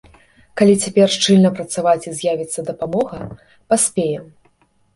[0.61, 3.23] Калі цяпер шчыльна працаваць і з'явіцца дапамога,
[3.75, 4.25] паспеем.